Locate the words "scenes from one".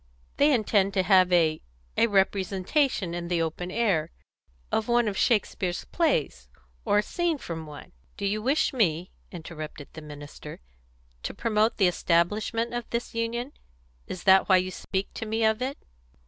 7.03-7.91